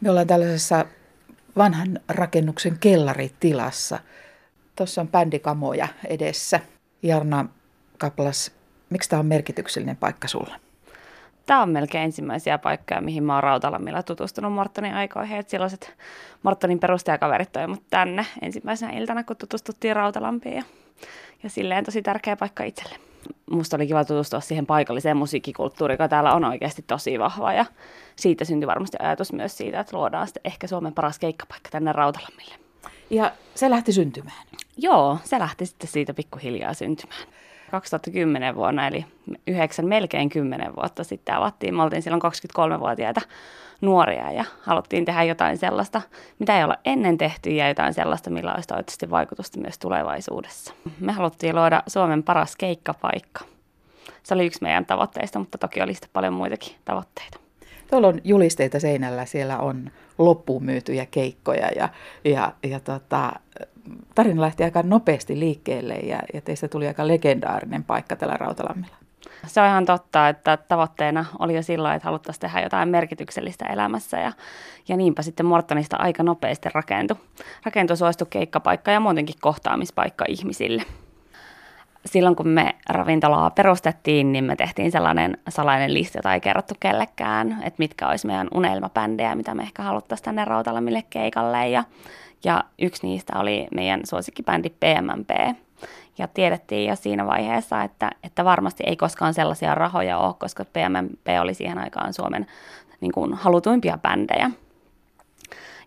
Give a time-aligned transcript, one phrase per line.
[0.00, 0.84] Me ollaan tällaisessa
[1.56, 3.98] vanhan rakennuksen kellaritilassa.
[4.76, 6.60] Tuossa on bändikamoja edessä.
[7.02, 7.46] Jarna
[7.98, 8.52] Kaplas,
[8.90, 10.54] miksi tämä on merkityksellinen paikka sulle?
[11.46, 15.44] Tämä on melkein ensimmäisiä paikkoja, mihin mä oon Rautalammilla tutustunut Mortonin aikoihin.
[15.46, 15.94] Silloiset
[16.42, 20.56] Mortonin perustajakaverit toi mut tänne ensimmäisenä iltana, kun tutustuttiin Rautalampiin.
[20.56, 20.62] Ja,
[21.42, 23.07] ja silleen tosi tärkeä paikka itselle.
[23.50, 27.52] Musta oli kiva tutustua siihen paikalliseen musiikkikulttuuriin, joka täällä on oikeasti tosi vahva.
[27.52, 27.64] Ja
[28.16, 32.54] siitä syntyi varmasti ajatus myös siitä, että luodaan sitten ehkä Suomen paras keikkapaikka tänne Rautalammille.
[33.10, 34.46] Ja se lähti syntymään?
[34.76, 37.22] Joo, se lähti sitten siitä pikkuhiljaa syntymään.
[37.70, 39.04] 2010 vuonna, eli
[39.46, 41.74] yhdeksän, melkein kymmenen vuotta sitten avattiin.
[41.74, 43.20] Me oltiin silloin 23-vuotiaita
[43.80, 46.02] nuoria ja haluttiin tehdä jotain sellaista,
[46.38, 50.74] mitä ei olla ennen tehty ja jotain sellaista, millä olisi toivottavasti vaikutusta myös tulevaisuudessa.
[51.00, 53.44] Me haluttiin luoda Suomen paras keikkapaikka.
[54.22, 57.38] Se oli yksi meidän tavoitteista, mutta toki oli sitten paljon muitakin tavoitteita.
[57.90, 61.88] Tuolla on julisteita seinällä, siellä on loppuun myytyjä keikkoja ja,
[62.24, 63.32] ja, ja tota,
[64.14, 68.96] tarina lähti aika nopeasti liikkeelle ja, ja teistä tuli aika legendaarinen paikka tällä Rautalammilla.
[69.46, 74.18] Se on ihan totta, että tavoitteena oli jo silloin, että haluttaisiin tehdä jotain merkityksellistä elämässä
[74.18, 74.32] ja,
[74.88, 77.16] ja niinpä sitten Mortonista aika nopeasti rakentui,
[77.64, 80.82] rakentui suostu keikkapaikka ja muutenkin kohtaamispaikka ihmisille.
[82.06, 87.52] Silloin kun me ravintolaa perustettiin, niin me tehtiin sellainen salainen lista, jota ei kerrottu kellekään,
[87.52, 91.84] että mitkä olisi meidän unelmabändejä, mitä me ehkä haluttaisiin tänne Rautalammille keikalle ja
[92.44, 95.58] ja yksi niistä oli meidän suosikkibändi PMMP.
[96.18, 101.26] Ja tiedettiin jo siinä vaiheessa, että, että varmasti ei koskaan sellaisia rahoja ole, koska PMMP
[101.40, 102.46] oli siihen aikaan Suomen
[103.00, 104.50] niin kuin, halutuimpia bändejä.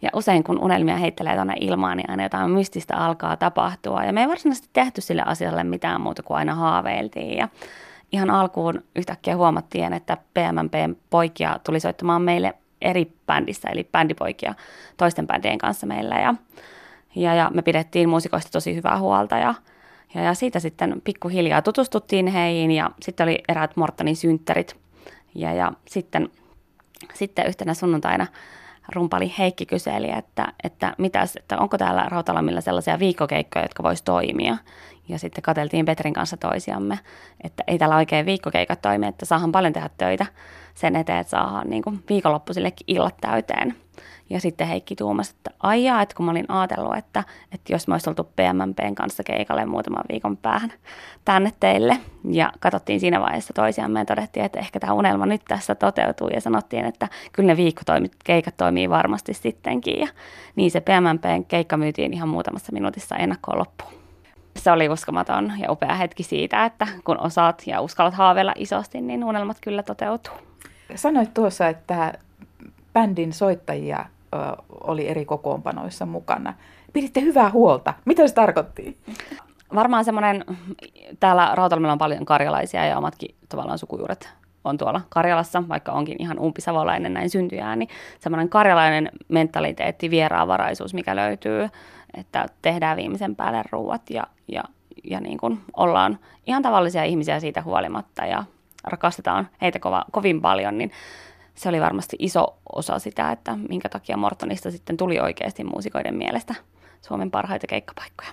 [0.02, 4.03] Ja usein kun unelmia heittelee tuonne ilmaan, niin aina jotain mystistä alkaa tapahtua.
[4.03, 7.37] Ja me ei varsinaisesti tehty sille asialle mitään muuta kuin aina haaveiltiin.
[7.37, 7.47] Ja
[8.11, 14.53] ihan alkuun yhtäkkiä huomattiin, että PMMPn poikia tuli soittamaan meille eri bändissä, eli bändipoikia
[14.97, 16.15] toisten bändien kanssa meillä.
[16.15, 16.35] Ja,
[17.15, 19.53] ja, ja me pidettiin muusikoista tosi hyvää huolta ja,
[20.16, 24.76] ja, ja siitä sitten pikkuhiljaa tutustuttiin heihin ja sitten oli eräät Mortonin synttärit.
[25.36, 26.30] Ja, ja sitten,
[27.14, 28.27] sitten yhtenä sunnuntaina
[28.95, 34.58] rumpali Heikki kyseli, että, että, mitäs, että onko täällä Rautalammilla sellaisia viikkokeikkoja, jotka voisi toimia.
[35.10, 37.00] Ja sitten katseltiin Petrin kanssa toisiamme,
[37.44, 40.26] että ei täällä oikein viikkokeikat toimi, että saahan paljon tehdä töitä
[40.73, 43.76] sen eteen, että saadaan niin viikonloppuisillekin illat täyteen.
[44.30, 47.94] Ja sitten Heikki tuumasi, että aijaa, että kun mä olin ajatellut, että, että jos mä
[47.94, 50.73] olisin oltu PMMPn kanssa keikalle muutaman viikon päähän
[51.26, 51.98] tänne teille.
[52.32, 56.28] Ja katsottiin siinä vaiheessa toisiamme ja todettiin, että ehkä tämä unelma nyt tässä toteutuu.
[56.28, 60.00] Ja sanottiin, että kyllä ne viikkotoimit, keikat toimii varmasti sittenkin.
[60.00, 60.08] Ja
[60.56, 63.94] niin se PMMPn keikka myytiin ihan muutamassa minuutissa ennakkoon loppuun.
[64.58, 69.23] Se oli uskomaton ja upea hetki siitä, että kun osaat ja uskallat haaveilla isosti, niin
[69.23, 70.33] unelmat kyllä toteutuu.
[70.95, 72.14] Sanoit tuossa, että
[72.93, 74.05] bändin soittajia
[74.83, 76.53] oli eri kokoonpanoissa mukana.
[76.93, 77.93] Piditte hyvää huolta.
[78.05, 78.97] Mitä se tarkoitti?
[79.75, 80.45] Varmaan semmoinen,
[81.19, 84.29] täällä Rautalmilla on paljon karjalaisia ja omatkin tavallaan sukujuuret
[84.63, 91.15] on tuolla Karjalassa, vaikka onkin ihan umpisavolainen näin syntyjään, niin semmoinen karjalainen mentaliteetti, vieraanvaraisuus, mikä
[91.15, 91.69] löytyy,
[92.13, 94.63] että tehdään viimeisen päälle ruuat ja, ja,
[95.03, 98.43] ja niin kuin ollaan ihan tavallisia ihmisiä siitä huolimatta ja
[98.83, 100.91] rakastetaan heitä kova, kovin paljon, niin
[101.61, 106.55] se oli varmasti iso osa sitä, että minkä takia Mortonista sitten tuli oikeasti muusikoiden mielestä
[107.02, 108.32] Suomen parhaita keikkapaikkoja.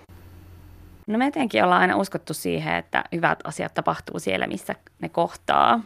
[1.06, 5.80] No me etenkin ollaan aina uskottu siihen, että hyvät asiat tapahtuu siellä, missä ne kohtaa.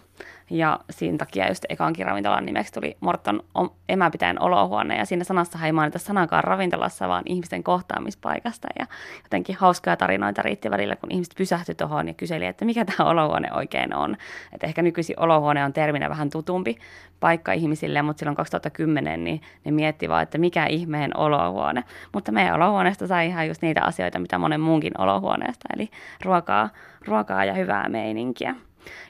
[0.50, 3.42] Ja siinä takia just ekankin ravintolan nimeksi tuli Morton
[3.88, 4.98] emäpitäjän olohuone.
[4.98, 8.68] Ja siinä sanassa ei mainita sanakaan ravintolassa, vaan ihmisten kohtaamispaikasta.
[8.78, 8.86] Ja
[9.22, 13.52] jotenkin hauskaa tarinoita riitti välillä, kun ihmiset pysähtyi tuohon ja kyseli, että mikä tämä olohuone
[13.52, 14.16] oikein on.
[14.52, 16.76] Että ehkä nykyisin olohuone on terminä vähän tutumpi
[17.20, 21.84] paikka ihmisille, mutta silloin 2010 niin ne mietti vaan, että mikä ihmeen olohuone.
[22.12, 25.90] Mutta meidän olohuoneesta sai ihan just niitä asioita, mitä monen muunkin olohuoneesta, eli
[26.24, 26.68] ruokaa,
[27.06, 28.54] ruokaa ja hyvää meininkiä.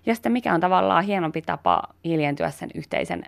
[0.06, 3.22] Ja sitten mikä on tavallaan hienompi tapa hiljentyä sen yhteisen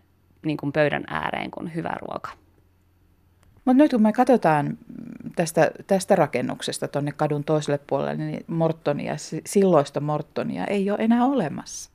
[0.44, 2.30] niin kuin pöydän ääreen kuin hyvä ruoka.
[3.64, 4.78] Mutta nyt kun me katsotaan
[5.36, 9.14] tästä, tästä rakennuksesta tuonne kadun toiselle puolelle, niin Mortonia,
[9.46, 11.90] silloista Mortonia ei ole enää olemassa.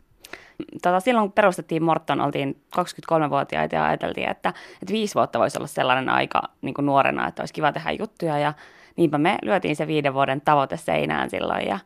[0.81, 4.49] Tota, silloin perustettiin Morton, oltiin 23-vuotiaita ja ajateltiin, että,
[4.81, 8.39] että viisi vuotta voisi olla sellainen aika niin kuin nuorena, että olisi kiva tehdä juttuja
[8.39, 8.53] ja
[8.95, 11.79] niinpä me lyötiin se viiden vuoden tavoite seinään silloin ja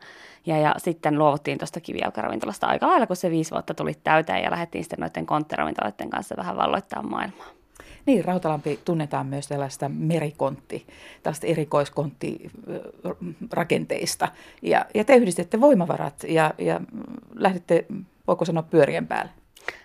[0.46, 4.50] ja, ja sitten luovuttiin tuosta kivijalkaravintolasta aika lailla, kun se viisi vuotta tuli täyteen ja
[4.50, 7.46] lähdettiin sitten noiden konttiravintoloiden kanssa vähän valloittaa maailmaa.
[8.06, 10.86] Niin, Rautalampi tunnetaan myös tällaista merikontti,
[11.22, 14.28] tällaista erikoiskonttirakenteista.
[14.62, 16.80] Ja, ja te yhdistitte voimavarat ja, ja
[17.34, 17.86] lähdette,
[18.26, 19.30] voiko sanoa, pyörien päälle.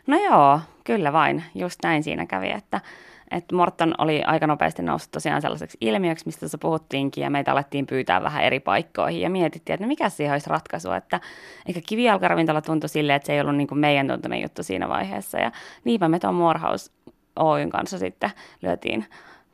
[0.08, 1.44] No joo, kyllä vain.
[1.56, 2.82] Just näin siinä kävi, että,
[3.32, 7.88] että Morton oli aika nopeasti noussut tosiaan sellaiseksi ilmiöksi, mistä se puhuttiinkin, ja meitä alettiin
[7.88, 11.20] pyytää vähän eri paikkoihin, ja mietittiin, että no mikä siihen olisi ratkaisu, että
[11.66, 15.38] eikä kivijalkaravintola tuntui silleen, että se ei ollut niin kuin meidän tuntunen juttu siinä vaiheessa,
[15.38, 15.52] ja
[15.84, 16.92] niinpä me tuon Morehouse
[17.36, 18.32] Oyn kanssa sitten
[18.62, 19.06] lyötiin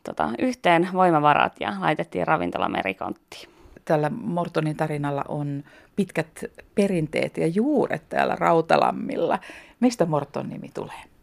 [0.04, 3.50] tota, yhteen voimavarat ja laitettiin ravintola merikonttiin.
[3.86, 5.64] Tällä Mortonin tarinalla on
[5.96, 6.44] pitkät
[6.76, 9.40] perinteet ja juuret täällä Rautalammilla.
[9.80, 11.15] Mistä Morton nimi tulee?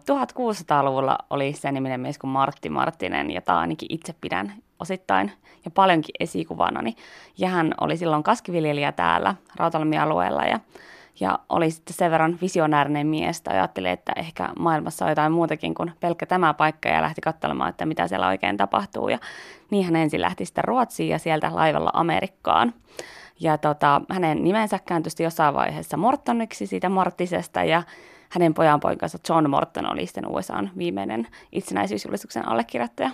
[0.00, 5.32] 1600-luvulla oli se niminen mies kuin Martti Marttinen, jota ainakin itse pidän osittain
[5.64, 6.80] ja paljonkin esikuvana.
[7.38, 10.60] Ja hän oli silloin kaskiviljelijä täällä Rautalammi-alueella ja
[11.20, 15.74] ja oli sitten sen verran visionäärinen mies, että ajatteli, että ehkä maailmassa on jotain muutakin
[15.74, 19.08] kuin pelkkä tämä paikka ja lähti katselemaan, että mitä siellä oikein tapahtuu.
[19.08, 19.18] Ja
[19.70, 22.74] niin hän ensin lähti sitten Ruotsiin ja sieltä laivalla Amerikkaan.
[23.40, 27.82] Ja tota, hänen nimensä kääntyi jossain vaiheessa Mortoniksi siitä Mortisesta ja
[28.30, 33.10] hänen pojanpoikansa John Morton oli sitten USAn viimeinen itsenäisyysjulistuksen allekirjoittaja.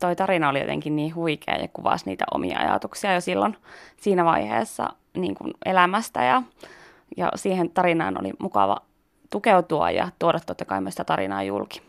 [0.00, 3.56] Toi tarina oli jotenkin niin huikea ja kuvasi niitä omia ajatuksia jo silloin
[3.96, 6.42] siinä vaiheessa niin kuin elämästä ja
[7.16, 8.76] ja siihen tarinaan oli mukava
[9.30, 11.82] tukeutua ja tuoda totta kai myös sitä tarinaa julki.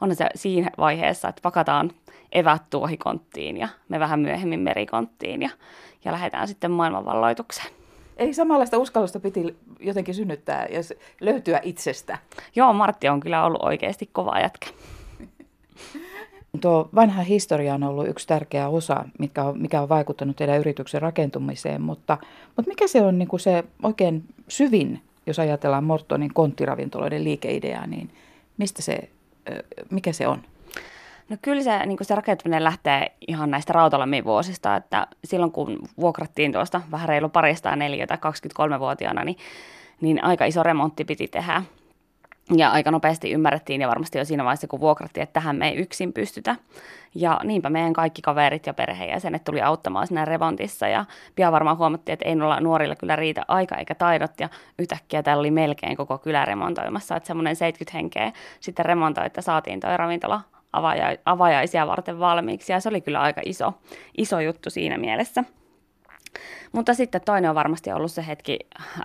[0.00, 1.90] On se siinä vaiheessa, että pakataan
[2.32, 5.50] evät tuohikonttiin ja me vähän myöhemmin merikonttiin ja,
[6.04, 7.81] ja lähdetään sitten maailmanvalloitukseen.
[8.16, 10.80] Eli samanlaista uskallusta piti jotenkin synnyttää ja
[11.20, 12.18] löytyä itsestä.
[12.56, 14.66] Joo, Martti on kyllä ollut oikeasti kova jätkä.
[16.60, 21.02] Tuo vanha historia on ollut yksi tärkeä osa, mikä on, mikä on vaikuttanut teidän yrityksen
[21.02, 22.18] rakentumiseen, mutta,
[22.56, 28.10] mutta mikä se on niin kuin se oikein syvin, jos ajatellaan Mortonin konttiravintoloiden liikeideaa, niin
[28.58, 29.08] mistä se,
[29.90, 30.42] mikä se on?
[31.28, 36.52] No kyllä se, niin se rakentuminen lähtee ihan näistä rautalammin vuosista, että silloin kun vuokrattiin
[36.52, 39.36] tuosta vähän reilu parista neljä tai 23-vuotiaana, niin,
[40.00, 41.62] niin aika iso remontti piti tehdä.
[42.56, 45.76] Ja aika nopeasti ymmärrettiin ja varmasti jo siinä vaiheessa, kun vuokrattiin, että tähän me ei
[45.76, 46.56] yksin pystytä.
[47.14, 51.04] Ja niinpä meidän kaikki kaverit ja perheenjäsenet tuli auttamaan siinä remontissa ja
[51.34, 54.48] pian varmaan huomattiin, että ei noilla nuorilla kyllä riitä aika eikä taidot ja
[54.78, 59.80] yhtäkkiä täällä oli melkein koko kylä remontoimassa, että semmoinen 70 henkeä sitten remontoi, että saatiin
[59.80, 60.40] toi ravintola
[61.24, 63.72] avajaisia varten valmiiksi ja se oli kyllä aika iso,
[64.18, 65.44] iso juttu siinä mielessä.
[66.72, 68.58] Mutta sitten toinen on varmasti ollut se hetki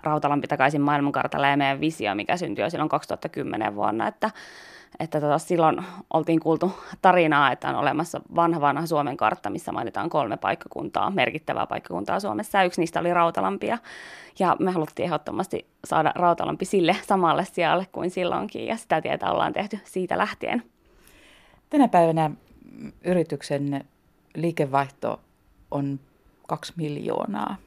[0.04, 4.32] Rautalampi takaisin maailmankartalla ja meidän visio, mikä syntyi jo silloin 2010 vuonna, että,
[5.00, 5.84] että tota, silloin
[6.14, 6.72] oltiin kuultu
[7.02, 12.58] tarinaa, että on olemassa vanha vanha Suomen kartta, missä mainitaan kolme paikkakuntaa, merkittävää paikkakuntaa Suomessa,
[12.58, 13.78] ja yksi niistä oli Rautalampi, ja,
[14.40, 19.54] ja me haluttiin ehdottomasti saada Rautalampi sille samalle sijalle kuin silloinkin, ja sitä tietä ollaan
[19.54, 20.64] tehty siitä lähtien.
[21.70, 22.32] Tänä päivänä
[23.04, 23.86] yrityksen
[24.36, 25.22] liikevaihto
[25.72, 26.00] on
[26.48, 27.58] kaksi miljoonaa.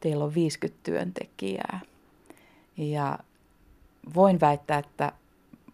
[0.00, 1.80] Teillä on 50 työntekijää.
[2.76, 3.18] Ja
[4.14, 5.12] voin väittää, että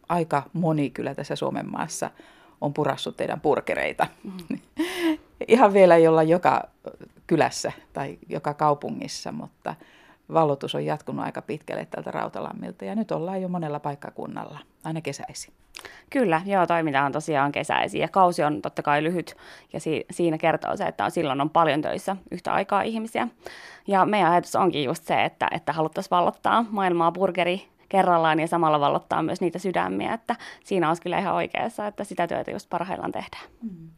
[0.08, 2.10] aika moni kyllä tässä Suomen maassa
[2.60, 4.06] on purassut teidän purkereita.
[4.24, 4.58] Mm.
[5.48, 6.68] Ihan vielä ei olla joka
[7.26, 9.74] kylässä tai joka kaupungissa, mutta
[10.32, 15.54] vallotus on jatkunut aika pitkälle tältä Rautalammilta ja nyt ollaan jo monella paikkakunnalla, aina kesäisin.
[16.10, 19.36] Kyllä, joo, toiminta on tosiaan kesäisin ja kausi on totta kai lyhyt
[19.72, 23.28] ja si- siinä kertoo se, että on, silloin on paljon töissä yhtä aikaa ihmisiä.
[23.86, 28.80] Ja meidän ajatus onkin just se, että, että haluttaisiin vallottaa maailmaa burgeri kerrallaan ja samalla
[28.80, 33.12] vallottaa myös niitä sydämiä, että siinä olisi kyllä ihan oikeassa, että sitä työtä just parhaillaan
[33.12, 33.44] tehdään.
[33.62, 33.88] Mm.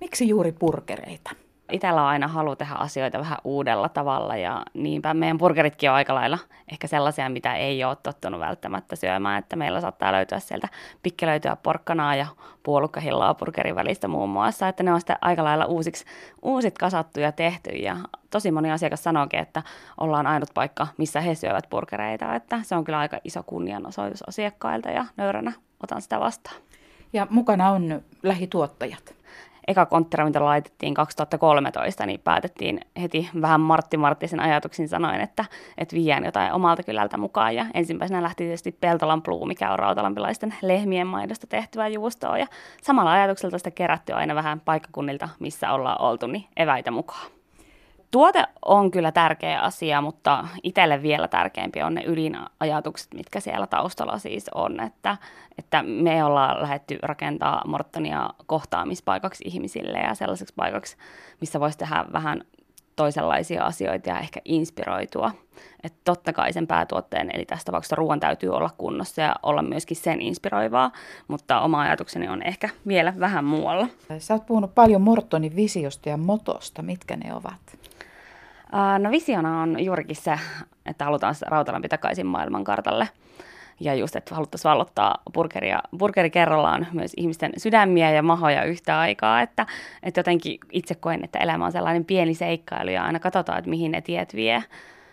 [0.00, 1.30] Miksi juuri burgereita?
[1.72, 6.14] Itsellä on aina halu tehdä asioita vähän uudella tavalla ja niinpä meidän burgeritkin on aika
[6.14, 6.38] lailla
[6.72, 10.68] ehkä sellaisia, mitä ei ole tottunut välttämättä syömään, että meillä saattaa löytyä sieltä
[11.02, 12.26] pikkelöityä porkkanaa ja
[12.62, 16.04] puolukkahilloa burgerin välistä muun muassa, että ne on sitten aika lailla uusiksi,
[16.42, 17.96] uusit kasattu ja tehty ja
[18.30, 19.62] tosi moni asiakas sanookin, että
[20.00, 24.90] ollaan ainut paikka, missä he syövät burgereita, että se on kyllä aika iso kunnianosoitus asiakkailta
[24.90, 26.56] ja nöyränä otan sitä vastaan.
[27.12, 29.14] Ja mukana on lähituottajat
[29.68, 35.44] eka konttiravintola laitettiin 2013, niin päätettiin heti vähän Martti Marttisen ajatuksin sanoen, että,
[35.78, 37.54] että viiään jotain omalta kylältä mukaan.
[37.54, 42.38] Ja ensimmäisenä lähti tietysti Peltolan Blue, mikä on rautalampilaisten lehmien maidosta tehtyä juustoa.
[42.38, 42.46] Ja
[42.82, 47.35] samalla ajatukselta sitä kerätty aina vähän paikkakunnilta, missä ollaan oltu, niin eväitä mukaan.
[48.10, 54.18] Tuote on kyllä tärkeä asia, mutta itselle vielä tärkeämpi on ne ydinajatukset, mitkä siellä taustalla
[54.18, 54.80] siis on.
[54.80, 55.16] Että,
[55.58, 60.96] että me ollaan lähdetty rakentaa Mortonia kohtaamispaikaksi ihmisille ja sellaiseksi paikaksi,
[61.40, 62.44] missä voisi tehdä vähän
[62.96, 65.30] toisenlaisia asioita ja ehkä inspiroitua.
[65.82, 69.96] Että totta kai sen päätuotteen, eli tässä tapauksessa ruoan täytyy olla kunnossa ja olla myöskin
[69.96, 70.92] sen inspiroivaa,
[71.28, 73.88] mutta oma ajatukseni on ehkä vielä vähän muualla.
[74.18, 76.82] Sä oot puhunut paljon Mortonin visiosta ja motosta.
[76.82, 77.78] Mitkä ne ovat?
[78.98, 80.38] No visiona on juurikin se,
[80.86, 83.08] että halutaan Rautalampi takaisin maailmankartalle.
[83.80, 89.42] ja just, että haluttaisiin vallottaa burgeria, burgeri kerrallaan myös ihmisten sydämiä ja mahoja yhtä aikaa,
[89.42, 89.66] että,
[90.02, 93.92] että jotenkin itse koen, että elämä on sellainen pieni seikkailu ja aina katsotaan, että mihin
[93.92, 94.64] ne tiet vie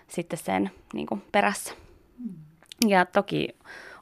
[0.08, 1.74] sitten sen niin kuin perässä.
[2.20, 2.34] Mm.
[2.88, 3.48] Ja toki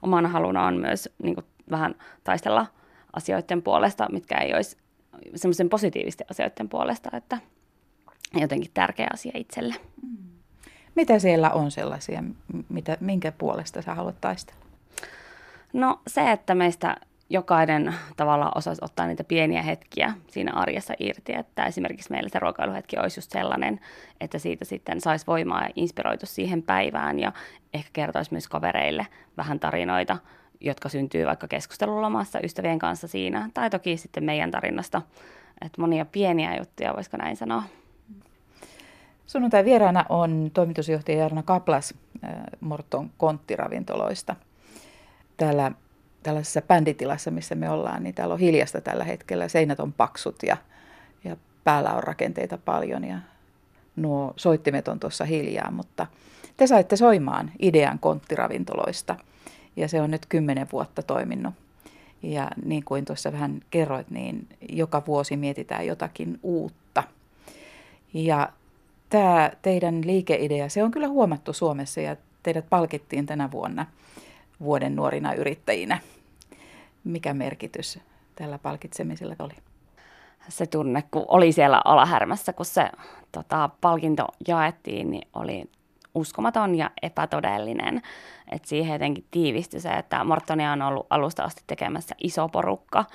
[0.02, 2.66] omana haluna on myös niin kuin, vähän taistella
[3.14, 4.78] asioiden puolesta, mitkä ei olisi
[5.36, 7.38] semmoisen positiivisten asioiden puolesta, että
[8.34, 9.76] jotenkin tärkeä asia itselle.
[10.04, 10.18] Mm.
[10.96, 12.24] Mitä siellä on sellaisia,
[12.70, 14.62] mitä, minkä puolesta sä haluat taistella?
[15.74, 16.96] No se, että meistä
[17.30, 22.98] jokainen tavalla osaisi ottaa niitä pieniä hetkiä siinä arjessa irti, että esimerkiksi meillä se ruokailuhetki
[22.98, 23.80] olisi just sellainen,
[24.22, 27.32] että siitä sitten saisi voimaa ja inspiroitu siihen päivään ja
[27.74, 29.08] ehkä kertoisi myös kavereille
[29.38, 30.18] vähän tarinoita,
[30.60, 35.02] jotka syntyy vaikka keskustelulomassa ystävien kanssa siinä, tai toki sitten meidän tarinasta,
[35.66, 37.64] että monia pieniä juttuja, voisiko näin sanoa.
[39.32, 44.36] Sunnuntai vieraana on toimitusjohtaja Jarna Kaplas äh, Morton konttiravintoloista.
[45.38, 45.72] Täällä
[46.24, 49.48] tällaisessa bänditilassa, missä me ollaan, niin täällä on hiljasta tällä hetkellä.
[49.48, 50.58] Seinät on paksut ja,
[51.24, 53.20] ja päällä on rakenteita paljon ja
[53.96, 56.08] nuo soittimet on tuossa hiljaa, mutta
[56.58, 59.16] te saitte soimaan idean konttiravintoloista
[59.76, 61.54] ja se on nyt kymmenen vuotta toiminut.
[62.24, 67.04] Ja niin kuin tuossa vähän kerroit, niin joka vuosi mietitään jotakin uutta.
[68.14, 68.50] Ja
[69.12, 73.86] tämä teidän liikeidea, se on kyllä huomattu Suomessa ja teidät palkittiin tänä vuonna
[74.60, 76.00] vuoden nuorina yrittäjinä.
[77.04, 78.00] Mikä merkitys
[78.36, 79.54] tällä palkitsemisella oli?
[80.50, 82.90] Se tunne, kun oli siellä alahärmässä, kun se
[83.32, 85.64] tota, palkinto jaettiin, niin oli
[86.16, 88.02] uskomaton ja epätodellinen.
[88.52, 93.06] Et siihen jotenkin tiivistyi se, että Mortonia on ollut alusta asti tekemässä iso porukka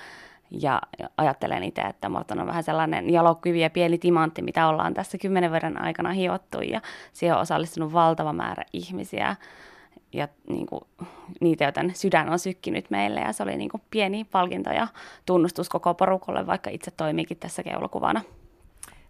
[0.51, 0.81] ja
[1.17, 5.51] ajattelen itse, että Morton on vähän sellainen jalokyvi ja pieni timantti, mitä ollaan tässä kymmenen
[5.51, 6.61] vuoden aikana hiottu.
[6.61, 6.81] Ja
[7.13, 9.35] siihen on osallistunut valtava määrä ihmisiä
[10.13, 10.81] ja niin kuin,
[11.41, 13.19] niitä, joten sydän on sykkinyt meille.
[13.19, 14.87] Ja se oli niin kuin pieni palkinto ja
[15.25, 18.21] tunnustus koko porukolle, vaikka itse toimikin tässä keulakuvana.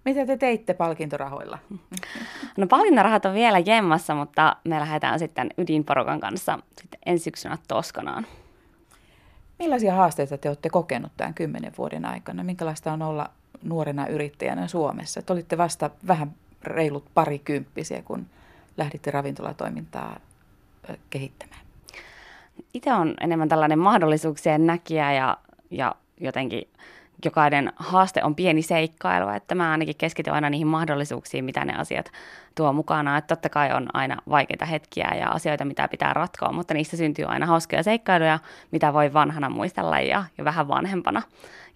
[0.06, 1.58] Mitä te teitte palkintorahoilla?
[2.58, 8.26] No palkintorahat on vielä jemmassa, mutta me lähdetään sitten ydinporukan kanssa sitten ensi syksynä Toskanaan.
[9.60, 12.44] Millaisia haasteita te olette kokenut tämän kymmenen vuoden aikana?
[12.44, 13.30] Minkälaista on olla
[13.64, 15.22] nuorena yrittäjänä Suomessa?
[15.22, 16.34] Te olitte vasta vähän
[16.64, 18.26] reilut parikymppisiä, kun
[18.78, 20.20] lähditte ravintolatoimintaa
[21.10, 21.62] kehittämään.
[22.74, 25.38] Itse on enemmän tällainen mahdollisuuksien näkijä ja,
[25.72, 26.68] ja jotenkin
[27.26, 32.12] jokainen haaste on pieni seikkailu, että mä ainakin keskityn aina niihin mahdollisuuksiin, mitä ne asiat
[32.56, 33.18] tuo mukana.
[33.18, 37.26] Että totta kai on aina vaikeita hetkiä ja asioita, mitä pitää ratkoa, mutta niistä syntyy
[37.26, 38.40] aina hauskoja seikkailuja,
[38.72, 41.22] mitä voi vanhana muistella ja, ja vähän vanhempana.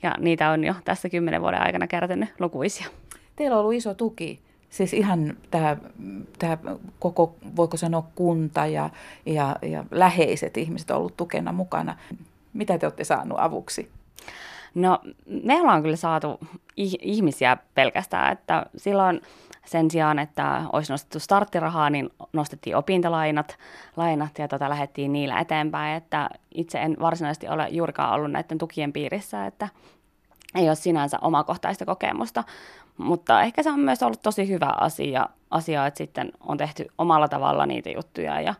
[0.03, 2.87] Ja niitä on jo tässä kymmenen vuoden aikana kertynyt lukuisia.
[3.35, 4.39] Teillä on ollut iso tuki
[4.71, 5.77] Siis ihan tämä,
[6.39, 6.57] tämä
[6.99, 8.89] koko, voiko sanoa kunta ja,
[9.25, 11.97] ja, ja läheiset ihmiset on ollut tukena mukana.
[12.53, 13.89] Mitä te olette saaneet avuksi?
[14.73, 14.99] No
[15.43, 16.39] me ollaan kyllä saatu
[17.01, 19.21] ihmisiä pelkästään, että silloin
[19.65, 23.57] sen sijaan, että olisi nostettu starttirahaa, niin nostettiin opintolainat
[23.97, 28.93] lainat ja tota, lähdettiin niillä eteenpäin, että itse en varsinaisesti ole juurikaan ollut näiden tukien
[28.93, 29.69] piirissä, että
[30.55, 32.43] ei ole sinänsä omakohtaista kokemusta,
[32.97, 37.27] mutta ehkä se on myös ollut tosi hyvä asia, asia että sitten on tehty omalla
[37.27, 38.53] tavalla niitä juttuja ja,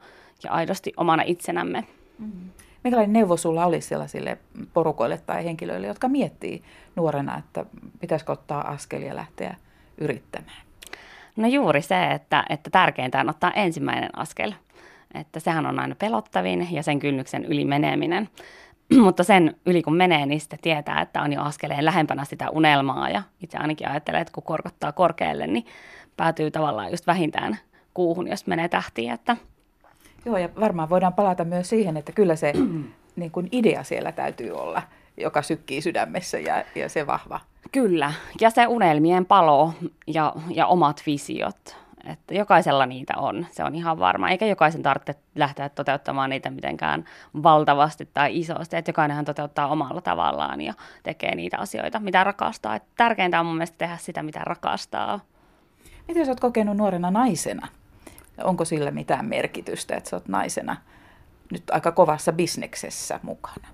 [0.44, 1.84] ja aidosti omana itsenämme.
[2.20, 2.50] Mm-hmm.
[2.84, 4.38] Minkälainen neuvo sulla olisi sellaisille
[4.74, 6.64] porukoille tai henkilöille, jotka miettii
[6.96, 7.66] nuorena, että
[8.00, 9.56] pitäisikö ottaa askelia ja lähteä
[9.98, 10.62] yrittämään?
[11.36, 14.54] No juuri se, että, että tärkeintä on ottaa ensimmäinen askel.
[15.14, 18.30] Että sehän on aina pelottavin ja sen kynnyksen yli meneminen.
[19.04, 23.10] Mutta sen yli kun menee, niin sitten tietää, että on jo askeleen lähempänä sitä unelmaa.
[23.10, 25.66] Ja itse ainakin ajattelen, että kun korkottaa korkealle, niin
[26.18, 27.58] päätyy tavallaan just vähintään
[27.94, 29.12] kuuhun, jos menee tähtiin.
[29.12, 29.38] Että...
[30.25, 32.54] Joo, ja varmaan voidaan palata myös siihen, että kyllä se
[33.16, 34.82] niin kuin idea siellä täytyy olla,
[35.18, 37.40] joka sykkii sydämessä ja, ja se vahva.
[37.72, 39.74] Kyllä, ja se unelmien palo
[40.08, 44.30] ja, ja omat visiot että jokaisella niitä on, se on ihan varma.
[44.30, 47.06] Eikä jokaisen tarvitse lähteä toteuttamaan niitä mitenkään
[47.44, 48.75] valtavasti tai isosti.
[48.75, 50.74] Että jokainenhan toteuttaa omalla tavallaan ja
[51.04, 52.75] tekee niitä asioita, mitä rakastaa.
[52.75, 55.20] Et tärkeintä on mun mielestä tehdä sitä, mitä rakastaa.
[56.08, 57.68] Miten sä oot kokenut nuorena naisena?
[58.43, 60.77] Onko sillä mitään merkitystä, että sä oot naisena
[61.51, 63.67] nyt aika kovassa bisneksessä mukana?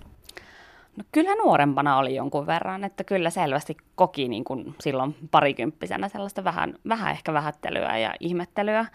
[0.97, 6.43] No kyllä nuorempana oli jonkun verran, että kyllä selvästi koki niin kuin silloin parikymppisenä sellaista
[6.43, 8.85] vähän, vähän ehkä vähättelyä ja ihmettelyä.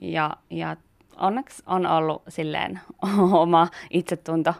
[0.00, 0.76] Ja, ja
[1.16, 2.80] onneksi on ollut silleen
[3.42, 4.54] oma itsetunto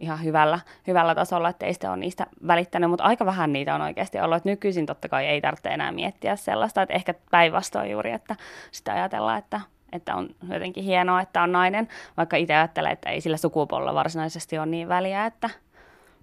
[0.00, 3.80] ihan hyvällä, hyvällä tasolla, että ei sitä ole niistä välittänyt, mutta aika vähän niitä on
[3.80, 4.36] oikeasti ollut.
[4.36, 8.36] Että nykyisin totta kai ei tarvitse enää miettiä sellaista, että ehkä päinvastoin juuri, että
[8.70, 9.60] sitä ajatellaan, että
[9.92, 14.58] että on jotenkin hienoa, että on nainen, vaikka itse ajattelee, että ei sillä sukupuolella varsinaisesti
[14.58, 15.50] ole niin väliä, että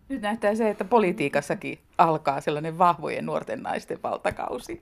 [0.10, 4.82] nyt näyttää se, että politiikassakin alkaa sellainen vahvojen nuorten naisten valtakausi.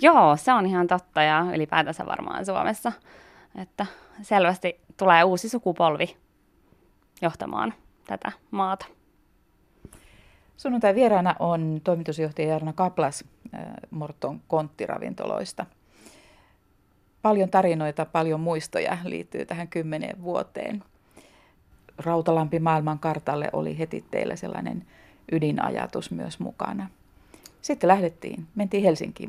[0.00, 2.92] Joo, se on ihan totta ja ylipäätänsä varmaan Suomessa,
[3.62, 3.86] että
[4.22, 6.16] selvästi tulee uusi sukupolvi
[7.22, 7.74] johtamaan
[8.06, 8.86] tätä maata.
[10.56, 13.24] Sunnuntai vieraana on toimitusjohtaja Jarna Kaplas
[13.54, 13.60] äh,
[13.90, 15.66] Morton konttiravintoloista.
[17.22, 20.84] Paljon tarinoita, paljon muistoja liittyy tähän kymmeneen vuoteen.
[21.98, 24.86] Rautalampi maailman kartalle oli heti teillä sellainen
[25.32, 26.88] ydinajatus myös mukana.
[27.62, 29.28] Sitten lähdettiin, mentiin Helsinkiin.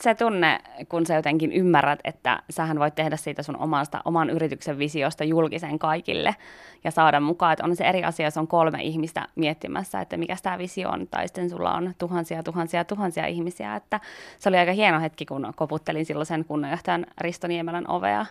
[0.00, 4.78] Se tunne, kun sä jotenkin ymmärrät, että sähän voit tehdä siitä sun omasta, oman yrityksen
[4.78, 6.36] visiosta julkisen kaikille
[6.84, 10.36] ja saada mukaan, että on se eri asia, jos on kolme ihmistä miettimässä, että mikä
[10.42, 14.00] tämä visio on, tai sitten sulla on tuhansia, tuhansia, tuhansia ihmisiä, että
[14.38, 18.26] se oli aika hieno hetki, kun koputtelin silloisen kunnanjohtajan Risto Niemelän ovea,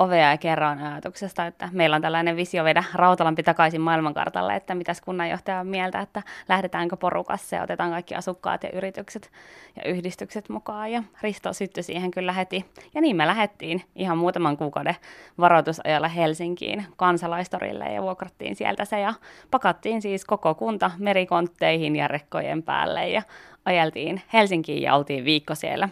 [0.00, 5.00] ovea ja kerroin ajatuksesta, että meillä on tällainen visio viedä Rautalampi takaisin maailmankartalle, että mitäs
[5.00, 9.30] kunnanjohtaja on mieltä, että lähdetäänkö porukassa ja otetaan kaikki asukkaat ja yritykset
[9.76, 10.92] ja yhdistykset mukaan.
[10.92, 12.64] Ja Risto syttyi siihen kyllä heti.
[12.94, 14.96] Ja niin me lähdettiin ihan muutaman kuukauden
[15.38, 19.14] varoitusajalla Helsinkiin kansalaistorille ja vuokrattiin sieltä se ja
[19.50, 23.22] pakattiin siis koko kunta merikontteihin ja rekkojen päälle ja
[23.64, 25.88] ajeltiin Helsinkiin ja oltiin viikko siellä.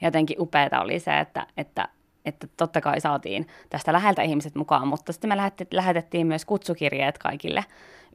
[0.00, 1.88] Jotenkin upeata oli se, että, että
[2.24, 5.36] että totta kai saatiin tästä läheltä ihmiset mukaan, mutta sitten me
[5.72, 7.64] lähetettiin myös kutsukirjeet kaikille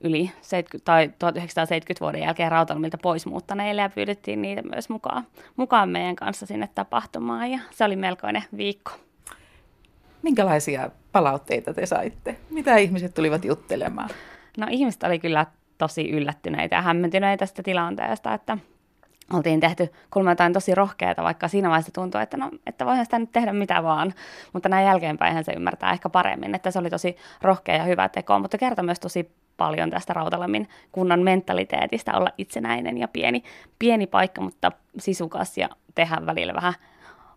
[0.02, 5.90] yli 70, tai 1970 vuoden jälkeen Rautalmilta pois muuttaneille ja pyydettiin niitä myös mukaan, mukaan
[5.90, 8.92] meidän kanssa sinne tapahtumaan ja se oli melkoinen viikko.
[10.22, 12.38] Minkälaisia palautteita te saitte?
[12.50, 14.10] Mitä ihmiset tulivat juttelemaan?
[14.58, 15.46] No ihmiset oli kyllä
[15.78, 18.58] tosi yllättyneitä ja hämmentyneitä tästä tilanteesta, että
[19.34, 23.19] oltiin tehty kulma jotain tosi rohkeata, vaikka siinä vaiheessa tuntui, että, no, että voihan sitä
[23.19, 24.13] nyt tehdä mitä vaan.
[24.53, 28.39] Mutta näin jälkeenpäin se ymmärtää ehkä paremmin, että se oli tosi rohkea ja hyvä teko,
[28.39, 33.43] mutta kertoi myös tosi paljon tästä Rautalammin kunnan mentaliteetistä olla itsenäinen ja pieni,
[33.79, 36.73] pieni paikka, mutta sisukas ja tehdä välillä vähän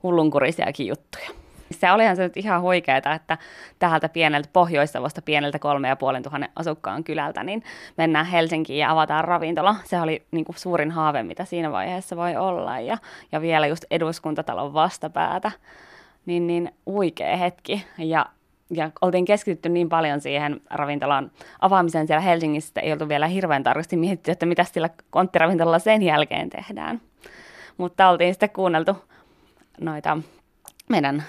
[0.02, 1.30] hullunkurisiakin juttuja.
[1.70, 3.38] Se olihan se nyt ihan huikeeta, että
[3.78, 7.62] täältä pieneltä Pohjois-Savosta, pieneltä kolme ja puolen tuhannen asukkaan kylältä, niin
[7.96, 9.76] mennään Helsinkiin ja avataan ravintola.
[9.84, 12.80] Se oli niin kuin suurin haave, mitä siinä vaiheessa voi olla.
[12.80, 12.98] Ja,
[13.32, 15.52] ja vielä just eduskuntatalon vastapäätä.
[16.26, 17.86] Niin, niin huikea hetki.
[17.98, 18.26] Ja
[18.70, 21.30] ja oltiin keskitytty niin paljon siihen ravintolan
[21.60, 26.02] avaamiseen siellä Helsingissä, että ei oltu vielä hirveän tarkasti mietitty, että mitä sillä konttiravintolalla sen
[26.02, 27.00] jälkeen tehdään.
[27.76, 28.96] Mutta oltiin sitten kuunneltu
[29.80, 30.18] noita
[30.90, 31.24] meidän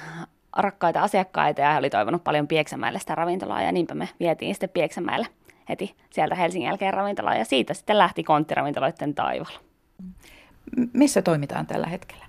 [0.58, 4.70] rakkaita asiakkaita ja he oli toivonut paljon Pieksämäelle sitä ravintolaa ja niinpä me vietiin sitten
[4.70, 5.28] Pieksämäelle
[5.70, 9.60] heti sieltä Helsingin jälkeen ravintolaa ja siitä sitten lähti konttiravintoloiden taivaalla.
[10.94, 12.26] Missä toimitaan tällä hetkellä?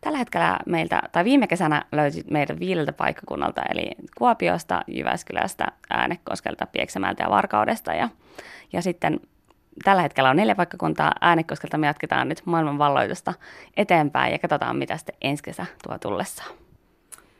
[0.00, 7.22] Tällä hetkellä meiltä, tai viime kesänä löytyi meiltä viideltä paikkakunnalta, eli Kuopiosta, Jyväskylästä, Äänekoskelta, Pieksämäeltä
[7.22, 7.94] ja Varkaudesta.
[7.94, 8.08] Ja,
[8.72, 9.20] ja sitten
[9.84, 11.12] tällä hetkellä on neljä paikkakuntaa.
[11.20, 13.34] Äänekoskelta me jatketaan nyt maailmanvalloitusta
[13.76, 16.63] eteenpäin ja katsotaan, mitä sitten ensi kesä tuo tullessaan.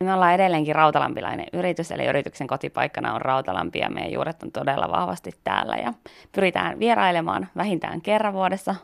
[0.00, 4.88] Me ollaan edelleenkin rautalampilainen yritys, eli yrityksen kotipaikkana on Rautalampi ja meidän juuret on todella
[4.90, 5.94] vahvasti täällä ja
[6.33, 8.74] pyritään vierailemaan vähintään kerran vuodessa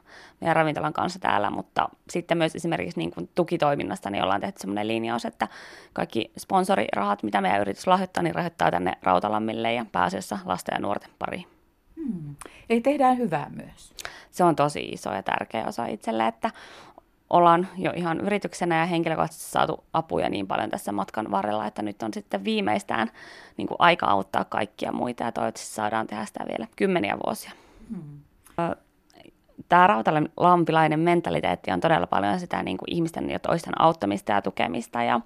[0.40, 4.88] meidän ravintolan kanssa täällä, mutta sitten myös esimerkiksi niin kuin tukitoiminnasta niin ollaan tehty sellainen
[4.88, 5.49] linjaus, että
[5.92, 11.11] kaikki sponsorirahat, mitä meidän yritys lahjoittaa, niin rahoittaa tänne Rautalammille ja pääasiassa lasten ja nuorten
[11.18, 11.46] pariin.
[11.96, 12.37] Hmm.
[12.70, 13.94] Eli tehdään hyvää myös.
[14.31, 16.51] Se on tosi iso ja tärkeä osa itselle, että
[17.31, 22.03] ollaan jo ihan yrityksenä ja henkilökohtaisesti saatu apuja niin paljon tässä matkan varrella, että nyt
[22.03, 23.11] on sitten viimeistään
[23.57, 27.51] niin kuin aika auttaa kaikkia muita ja toivottavasti saadaan tehdä sitä vielä kymmeniä vuosia.
[27.90, 28.21] Hmm.
[29.69, 35.03] Tämä rautalampilainen mentaliteetti on todella paljon sitä niin kuin ihmisten ja toisten auttamista ja tukemista
[35.03, 35.21] ja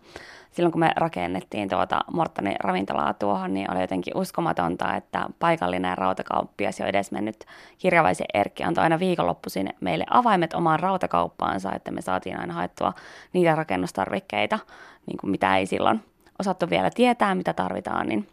[0.55, 6.81] silloin kun me rakennettiin tuota Morttanin ravintolaa tuohon, niin oli jotenkin uskomatonta, että paikallinen rautakauppias
[6.81, 7.45] jo edes mennyt
[7.79, 12.93] Kirjavaisen Erkki antoi aina viikonloppuisin meille avaimet omaan rautakauppaansa, että me saatiin aina haettua
[13.33, 14.59] niitä rakennustarvikkeita,
[15.07, 16.01] niin kuin mitä ei silloin
[16.39, 18.29] osattu vielä tietää, mitä tarvitaan, niin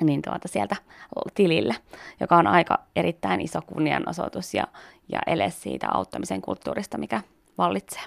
[0.00, 0.76] niin tuota sieltä
[1.34, 1.74] tilille,
[2.20, 4.64] joka on aika erittäin iso kunnianosoitus ja,
[5.12, 7.20] ja ele siitä auttamisen kulttuurista, mikä
[7.58, 8.02] vallitsee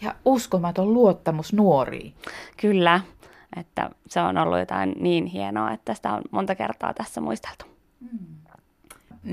[0.00, 2.14] ja uskomaton luottamus nuoriin.
[2.56, 3.00] Kyllä,
[3.56, 7.64] että se on ollut jotain niin hienoa, että sitä on monta kertaa tässä muisteltu.
[8.00, 8.28] Hmm.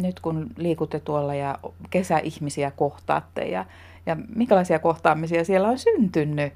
[0.01, 3.65] Nyt kun liikutte tuolla ja kesäihmisiä kohtaatte ja,
[4.05, 6.53] ja minkälaisia kohtaamisia siellä on syntynyt?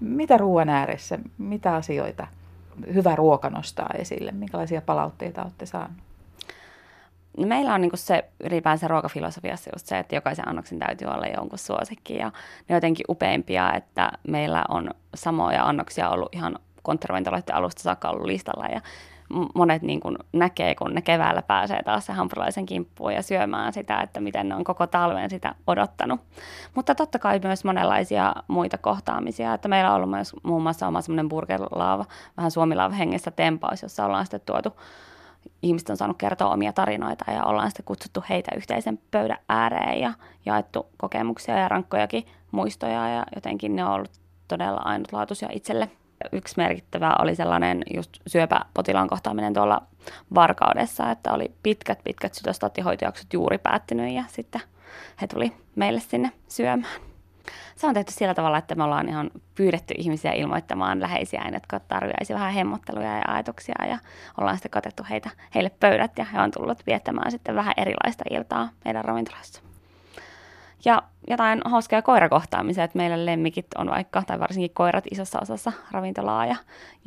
[0.00, 2.26] Mitä ruoan ääressä, mitä asioita
[2.94, 4.32] hyvä ruoka nostaa esille?
[4.32, 6.11] Minkälaisia palautteita olette saaneet?
[7.38, 11.58] No meillä on niin se ylipäänsä ruokafilosofiassa just se, että jokaisen annoksen täytyy olla jonkun
[11.58, 12.32] suosikki ja
[12.68, 18.66] ne jotenkin upeimpia, että meillä on samoja annoksia ollut ihan konttoravintoloiden alusta saakka ollut listalla
[18.66, 18.80] ja
[19.54, 24.00] monet niin kuin näkee, kun ne keväällä pääsee taas se hampurilaisen kimppuun ja syömään sitä,
[24.00, 26.20] että miten ne on koko talven sitä odottanut.
[26.74, 31.02] Mutta totta kai myös monenlaisia muita kohtaamisia, että meillä on ollut myös muun muassa oma
[31.02, 32.04] semmoinen burgerlaava,
[32.36, 34.76] vähän suomilaava hengessä tempaus, jossa ollaan sitten tuotu
[35.62, 40.12] ihmiset on saanut kertoa omia tarinoita ja ollaan sitten kutsuttu heitä yhteisen pöydän ääreen ja
[40.46, 44.10] jaettu kokemuksia ja rankkojakin muistoja ja jotenkin ne on ollut
[44.48, 45.90] todella ainutlaatuisia itselle
[46.32, 49.82] yksi merkittävä oli sellainen just syöpäpotilaan kohtaaminen tuolla
[50.34, 54.60] Varkaudessa, että oli pitkät, pitkät sytostaattihoitojaksot juuri päättynyt ja sitten
[55.20, 57.11] he tuli meille sinne syömään.
[57.76, 62.34] Se on tehty sillä tavalla, että me ollaan ihan pyydetty ihmisiä ilmoittamaan läheisiä, jotka tarvitsisi
[62.34, 63.98] vähän hemmotteluja ja ajatuksia ja
[64.38, 68.68] ollaan sitten katettu heitä, heille pöydät ja he on tullut viettämään sitten vähän erilaista iltaa
[68.84, 69.71] meidän ravintolassa.
[70.84, 76.46] Ja jotain hauskaa koirakohtaamisia, että meillä lemmikit on vaikka, tai varsinkin koirat isossa osassa ravintolaa
[76.46, 76.56] ja,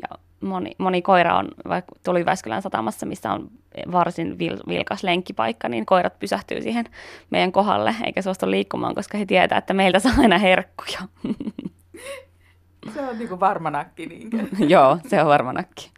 [0.02, 3.50] ja moni, moni koira on vaikka tuli Väskylän satamassa, missä on
[3.92, 6.86] varsin vil, vilkas lenkkipaikka, niin koirat pysähtyy siihen
[7.30, 11.00] meidän kohdalle eikä suostu liikkumaan, koska he tietää, että meiltä saa aina herkkuja.
[12.94, 14.06] Se on niin kuin varmanakki.
[14.06, 14.30] Niin
[14.70, 15.92] joo, se on varmanakki.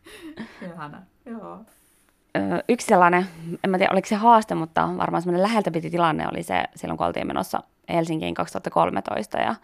[0.61, 1.65] Ihana, joo
[2.69, 3.25] yksi sellainen,
[3.63, 6.97] en mä tiedä oliko se haaste, mutta varmaan semmoinen läheltä piti tilanne oli se silloin,
[6.97, 9.55] kun oltiin menossa Helsinkiin 2013 ja,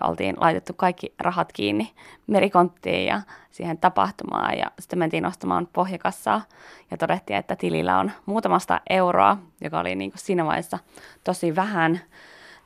[0.00, 1.92] ja oltiin laitettu kaikki rahat kiinni
[2.26, 6.42] merikonttiin ja siihen tapahtumaan ja sitten mentiin nostamaan pohjakassaa
[6.90, 10.78] ja todettiin, että tilillä on muutamasta euroa, joka oli niin kuin siinä vaiheessa
[11.24, 12.00] tosi vähän,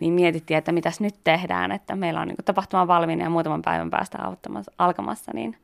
[0.01, 3.63] niin mietittiin, että mitäs nyt tehdään, että meillä on niin kuin tapahtuma valmiina ja muutaman
[3.63, 4.19] päivän päästä
[4.79, 5.57] alkamassa, niin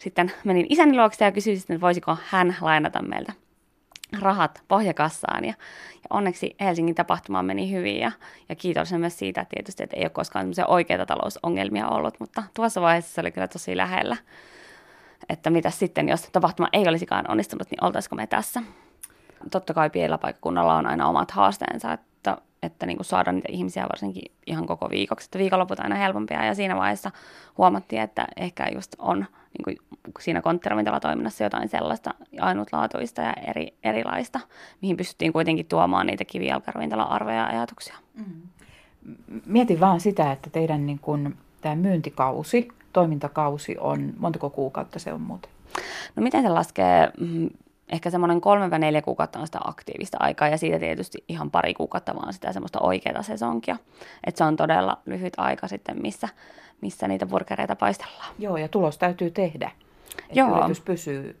[0.00, 3.32] sitten menin isäni luokse ja kysyin, että voisiko hän lainata meiltä
[4.20, 5.44] rahat pohjakassaan.
[5.44, 5.54] Ja,
[5.94, 8.12] ja onneksi Helsingin tapahtuma meni hyvin ja,
[8.48, 13.14] ja kiitos myös siitä tietysti, että ei ole koskaan oikeita talousongelmia ollut, mutta tuossa vaiheessa
[13.14, 14.16] se oli kyllä tosi lähellä,
[15.28, 18.62] että mitä sitten, jos tapahtuma ei olisikaan onnistunut, niin oltaisiko me tässä.
[19.50, 23.82] Totta kai pienellä paikkakunnalla on aina omat haasteensa, että, että niin kuin saada niitä ihmisiä
[23.82, 27.10] varsinkin ihan koko viikoksi, että viikonloput aina helpompia ja siinä vaiheessa
[27.58, 29.89] huomattiin, että ehkä just on niin kuin
[30.20, 34.40] siinä konttoravintolatoiminnassa jotain sellaista ainutlaatuista ja eri, erilaista,
[34.80, 37.94] mihin pystyttiin kuitenkin tuomaan niitä kivijalkaravintola-arvoja ja ajatuksia.
[38.14, 38.42] Mm.
[39.46, 45.20] Mietin vaan sitä, että teidän niin kuin, tämä myyntikausi, toimintakausi on, montako kuukautta se on
[45.20, 45.50] muuten?
[46.16, 47.10] No miten se laskee?
[47.20, 47.50] Mm,
[47.88, 51.74] ehkä semmoinen kolme vai neljä kuukautta on sitä aktiivista aikaa ja siitä tietysti ihan pari
[51.74, 53.76] kuukautta vaan sitä semmoista oikeaa sesonkia.
[54.26, 56.28] Että se on todella lyhyt aika sitten, missä,
[56.80, 58.34] missä niitä burgereita paistellaan.
[58.38, 59.70] Joo, ja tulos täytyy tehdä,
[60.30, 60.58] että Joo.
[60.58, 61.40] yritys pysyy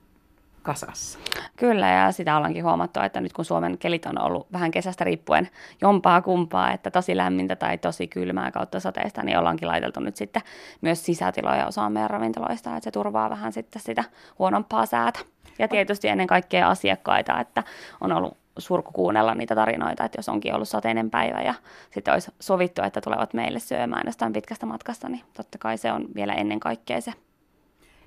[0.62, 1.18] kasassa.
[1.56, 5.48] Kyllä, ja sitä ollaankin huomattu, että nyt kun Suomen kelit on ollut vähän kesästä riippuen
[5.80, 10.42] jompaa kumpaa, että tosi lämmintä tai tosi kylmää kautta sateista, niin ollaankin laiteltu nyt sitten
[10.80, 14.04] myös sisätiloja osaan meidän ravintoloista, että se turvaa vähän sitten sitä
[14.38, 15.20] huonompaa säätä.
[15.58, 17.62] Ja tietysti ennen kaikkea asiakkaita, että
[18.00, 21.54] on ollut surku kuunnella niitä tarinoita, että jos onkin ollut sateinen päivä ja
[21.90, 26.04] sitten olisi sovittu, että tulevat meille syömään jostain pitkästä matkasta, niin totta kai se on
[26.14, 27.12] vielä ennen kaikkea se.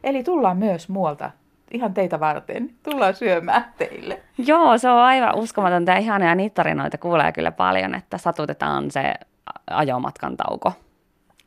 [0.04, 1.32] Eli tullaan myös muualta
[1.72, 2.70] ihan teitä varten.
[2.84, 4.22] Tullaan syömään teille.
[4.38, 8.92] Joo, se on aivan uskomatonta ja ihania ja niitä tarinoita kuulee kyllä paljon, että satutetaan
[8.92, 9.14] se
[9.70, 10.74] ajomatkan tauko.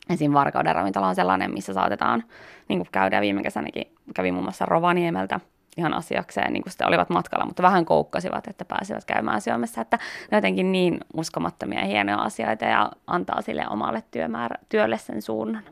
[0.09, 0.33] Esim.
[0.33, 2.23] Varkauden ravintola on sellainen, missä saatetaan
[2.67, 5.39] niin kuin käydä viime kesänäkin, kävin muun muassa Rovaniemeltä
[5.77, 9.99] ihan asiakseen, niin kuin sitten olivat matkalla, mutta vähän koukkasivat, että pääsivät käymään syömässä, että
[10.31, 15.63] ne jotenkin niin uskomattomia ja hienoja asioita ja antaa sille omalle työmäärä, työlle sen suunnan.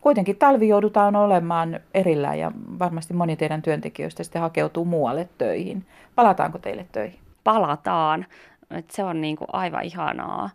[0.00, 5.86] Kuitenkin talvi joudutaan olemaan erillään ja varmasti moni teidän työntekijöistä sitten hakeutuu muualle töihin.
[6.14, 7.20] Palataanko teille töihin?
[7.44, 8.26] Palataan.
[8.70, 10.50] Et se on niin kuin aivan ihanaa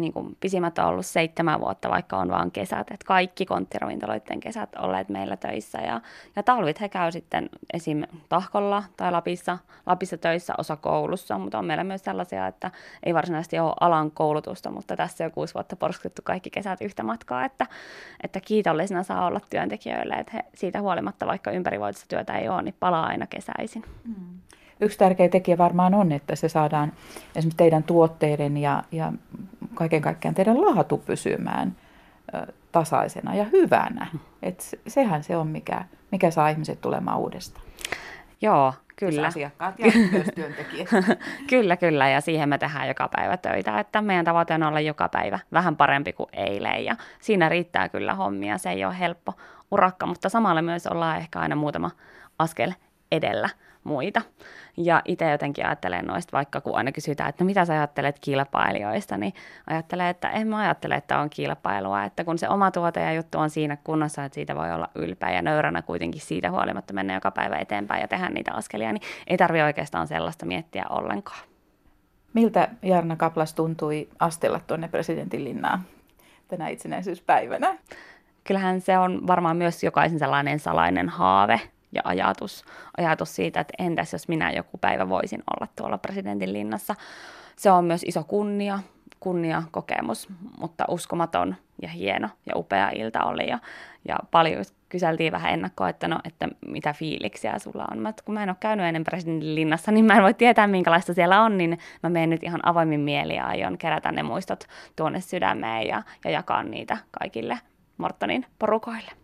[0.00, 2.90] niin kuin pisimmät on ollut seitsemän vuotta, vaikka on vaan kesät.
[2.90, 5.78] Että kaikki konttiravintoloiden kesät olleet meillä töissä.
[5.78, 6.00] Ja,
[6.36, 8.02] ja talvit he käy sitten esim.
[8.28, 11.38] Tahkolla tai Lapissa, Lapissa töissä, osa koulussa.
[11.38, 12.70] Mutta on meillä myös sellaisia, että
[13.02, 17.44] ei varsinaisesti ole alan koulutusta, mutta tässä jo kuusi vuotta porskettu kaikki kesät yhtä matkaa.
[17.44, 17.66] Että,
[18.22, 22.76] että kiitollisena saa olla työntekijöille, että he siitä huolimatta, vaikka ympärivuotista työtä ei ole, niin
[22.80, 23.84] palaa aina kesäisin.
[24.04, 24.40] Mm
[24.80, 26.92] yksi tärkeä tekijä varmaan on, että se saadaan
[27.36, 29.12] esimerkiksi teidän tuotteiden ja, ja
[29.74, 31.76] kaiken kaikkiaan teidän laatu pysymään
[32.72, 34.06] tasaisena ja hyvänä.
[34.42, 37.66] Et sehän se on, mikä, mikä saa ihmiset tulemaan uudestaan.
[38.40, 39.26] Joo, kyllä.
[39.26, 40.88] asiakkaat ja myös työntekijät.
[41.50, 42.08] kyllä, kyllä.
[42.08, 43.80] Ja siihen me tehdään joka päivä töitä.
[43.80, 46.84] Että meidän tavoite on olla joka päivä vähän parempi kuin eilen.
[46.84, 48.58] Ja siinä riittää kyllä hommia.
[48.58, 49.34] Se ei ole helppo
[49.70, 51.90] urakka, mutta samalla myös ollaan ehkä aina muutama
[52.38, 52.72] askel
[53.12, 53.48] edellä
[53.84, 54.22] muita.
[54.76, 59.16] Ja itse jotenkin ajattelen noista, vaikka kun aina kysytään, että no mitä sä ajattelet kilpailijoista,
[59.16, 59.34] niin
[59.66, 63.38] ajattelen, että en mä ajattele, että on kilpailua, että kun se oma tuote ja juttu
[63.38, 67.30] on siinä kunnossa, että siitä voi olla ylpeä ja nöyränä kuitenkin siitä huolimatta mennä joka
[67.30, 71.40] päivä eteenpäin ja tehdä niitä askelia, niin ei tarvi oikeastaan sellaista miettiä ollenkaan.
[72.32, 75.80] Miltä Jarna Kaplas tuntui astella tuonne presidentin linnaan
[76.48, 77.78] tänä itsenäisyyspäivänä?
[78.44, 81.60] Kyllähän se on varmaan myös jokaisen sellainen salainen haave
[81.92, 82.64] ja ajatus,
[82.96, 86.94] ajatus siitä, että entäs jos minä joku päivä voisin olla tuolla presidentin linnassa.
[87.56, 88.78] Se on myös iso kunnia,
[89.20, 93.48] kunnia kokemus, mutta uskomaton ja hieno ja upea ilta oli.
[93.48, 93.58] Ja,
[94.08, 97.98] ja paljon kyseltiin vähän ennakkoa, että, no, että mitä fiiliksiä sulla on.
[97.98, 101.14] Mä, kun mä en ole käynyt ennen presidentin linnassa, niin mä en voi tietää, minkälaista
[101.14, 104.64] siellä on, niin mä menen nyt ihan avoimin mieli ja aion kerätä ne muistot
[104.96, 107.58] tuonne sydämeen ja, ja jakaa niitä kaikille
[107.96, 109.19] Mortonin porukoille.